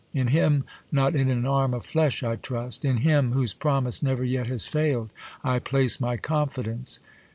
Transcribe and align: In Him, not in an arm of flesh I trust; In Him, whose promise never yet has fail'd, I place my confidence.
In 0.15 0.29
Him, 0.29 0.63
not 0.91 1.13
in 1.13 1.29
an 1.29 1.45
arm 1.45 1.75
of 1.75 1.85
flesh 1.85 2.23
I 2.23 2.35
trust; 2.35 2.83
In 2.83 2.97
Him, 3.05 3.33
whose 3.33 3.53
promise 3.53 4.01
never 4.01 4.23
yet 4.23 4.47
has 4.47 4.65
fail'd, 4.65 5.11
I 5.43 5.59
place 5.59 6.01
my 6.01 6.17
confidence. 6.17 6.97